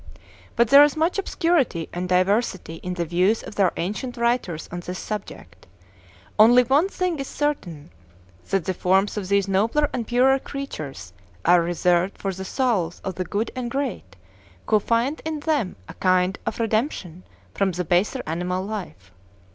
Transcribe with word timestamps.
But 0.55 0.69
there 0.69 0.83
is 0.83 0.97
much 0.97 1.19
obscurity 1.19 1.87
and 1.93 2.09
diversity 2.09 2.77
in 2.77 2.95
the 2.95 3.05
views 3.05 3.43
of 3.43 3.53
their 3.53 3.71
ancient 3.77 4.17
writers 4.17 4.67
on 4.71 4.79
this 4.79 4.97
subject. 4.97 5.67
Only 6.39 6.63
one 6.63 6.89
thing 6.89 7.19
is 7.19 7.27
certain, 7.27 7.91
that 8.49 8.65
the 8.65 8.73
forms 8.73 9.15
of 9.15 9.27
these 9.29 9.47
nobler 9.47 9.87
and 9.93 10.07
purer 10.07 10.39
creatures 10.39 11.13
are 11.45 11.61
reserved 11.61 12.17
for 12.17 12.33
the 12.33 12.43
souls 12.45 12.99
of 13.03 13.13
the 13.13 13.25
good 13.25 13.51
and 13.55 13.69
great, 13.69 14.15
who 14.67 14.79
find 14.79 15.21
in 15.23 15.41
them 15.41 15.75
a 15.87 15.93
kind 15.93 16.39
of 16.47 16.59
redemption 16.59 17.21
from 17.53 17.71
the 17.71 17.85
baser 17.85 18.23
animal 18.25 18.65
life. 18.65 19.11